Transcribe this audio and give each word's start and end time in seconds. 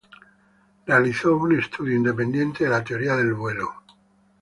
Realizó 0.87 1.37
un 1.37 1.59
estudio 1.59 1.95
independiente 1.95 2.63
de 2.63 2.71
la 2.71 2.83
teoría 2.83 3.15
del 3.15 3.35
vuelo. 3.35 3.69